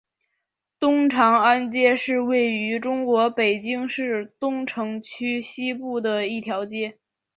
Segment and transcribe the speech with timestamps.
[0.79, 6.97] 东长安街是位于中国北京市东城区西部的一条街。